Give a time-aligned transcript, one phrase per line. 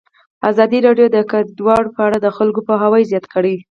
[0.49, 3.53] ازادي راډیو د کډوال په اړه د خلکو پوهاوی زیات کړی.